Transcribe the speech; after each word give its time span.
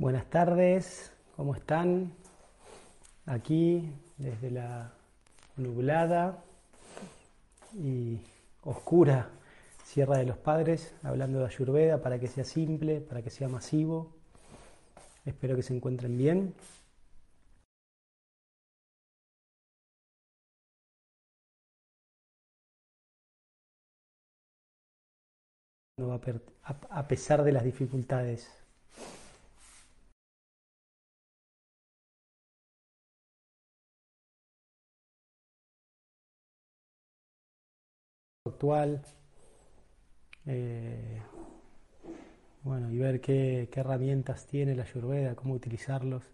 Buenas 0.00 0.30
tardes, 0.30 1.12
¿cómo 1.36 1.54
están? 1.54 2.14
Aquí 3.26 3.92
desde 4.16 4.50
la 4.50 4.94
nublada 5.58 6.42
y 7.74 8.18
oscura 8.62 9.28
Sierra 9.84 10.16
de 10.16 10.24
los 10.24 10.38
Padres, 10.38 10.94
hablando 11.02 11.40
de 11.40 11.44
Ayurveda 11.44 12.00
para 12.00 12.18
que 12.18 12.28
sea 12.28 12.44
simple, 12.44 13.02
para 13.02 13.20
que 13.20 13.28
sea 13.28 13.48
masivo. 13.48 14.14
Espero 15.26 15.54
que 15.54 15.62
se 15.62 15.76
encuentren 15.76 16.16
bien. 16.16 16.54
A 26.88 27.06
pesar 27.06 27.44
de 27.44 27.52
las 27.52 27.64
dificultades. 27.64 28.48
Actual. 38.60 39.00
Eh, 40.44 41.22
bueno, 42.62 42.90
y 42.90 42.98
ver 42.98 43.22
qué, 43.22 43.70
qué 43.72 43.80
herramientas 43.80 44.46
tiene 44.46 44.74
la 44.74 44.82
Ayurveda, 44.82 45.34
cómo 45.34 45.54
utilizarlos. 45.54 46.24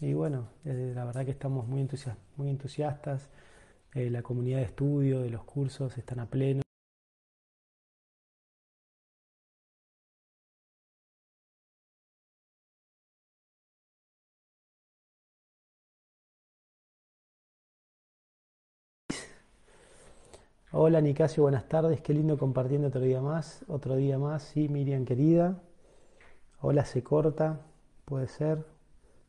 Y 0.00 0.14
bueno, 0.14 0.48
eh, 0.64 0.92
la 0.94 1.04
verdad 1.04 1.24
que 1.26 1.30
estamos 1.32 1.66
muy, 1.66 1.86
muy 2.36 2.48
entusiastas, 2.50 3.28
eh, 3.94 4.10
la 4.10 4.22
comunidad 4.22 4.58
de 4.58 4.64
estudio 4.64 5.20
de 5.22 5.30
los 5.30 5.44
cursos 5.44 5.98
están 5.98 6.20
a 6.20 6.26
pleno. 6.30 6.62
Hola 20.70 21.00
Nicasio, 21.00 21.42
buenas 21.42 21.68
tardes, 21.68 22.00
qué 22.02 22.14
lindo 22.14 22.38
compartiendo 22.38 22.86
otro 22.88 23.00
día 23.00 23.20
más, 23.20 23.64
otro 23.66 23.96
día 23.96 24.16
más, 24.18 24.44
sí, 24.44 24.68
Miriam 24.68 25.04
querida. 25.04 25.60
Hola, 26.60 26.84
se 26.84 27.02
corta, 27.02 27.60
puede 28.04 28.28
ser. 28.28 28.75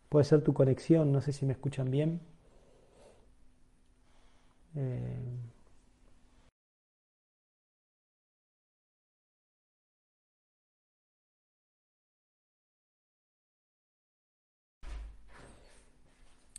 Puede 0.10 0.26
ser 0.26 0.44
tu 0.44 0.54
conexión, 0.54 1.14
no 1.14 1.22
sé 1.22 1.32
si 1.32 1.46
me 1.46 1.54
escuchan 1.54 1.90
bien. 1.92 2.20
Eh, 4.76 5.38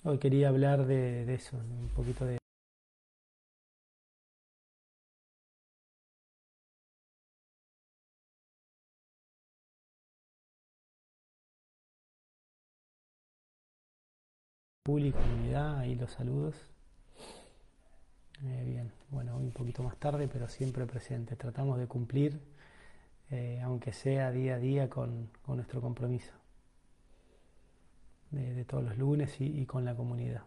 hoy 0.04 0.18
quería 0.18 0.48
hablar 0.48 0.86
de, 0.86 1.24
de 1.24 1.34
eso, 1.34 1.56
un 1.56 1.88
poquito 1.94 2.24
de... 2.24 2.37
público, 14.88 15.18
comunidad, 15.18 15.80
ahí 15.80 15.94
los 15.96 16.10
saludos. 16.12 16.54
Eh, 18.42 18.64
bien, 18.64 18.90
bueno, 19.10 19.36
hoy 19.36 19.44
un 19.44 19.52
poquito 19.52 19.82
más 19.82 19.98
tarde, 19.98 20.28
pero 20.32 20.48
siempre 20.48 20.86
presente. 20.86 21.36
Tratamos 21.36 21.78
de 21.78 21.86
cumplir, 21.86 22.40
eh, 23.30 23.60
aunque 23.62 23.92
sea 23.92 24.30
día 24.30 24.54
a 24.54 24.58
día, 24.58 24.88
con, 24.88 25.28
nuestro 25.46 25.82
compromiso 25.82 26.32
de, 28.30 28.64
todos 28.64 28.82
los 28.82 28.96
lunes 28.96 29.38
y 29.42 29.66
con 29.66 29.84
la 29.84 29.94
comunidad. 29.94 30.44